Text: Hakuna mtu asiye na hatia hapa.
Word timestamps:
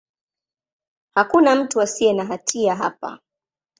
Hakuna 1.15 1.55
mtu 1.55 1.81
asiye 1.81 2.13
na 2.13 2.25
hatia 2.25 2.75
hapa. 2.75 3.19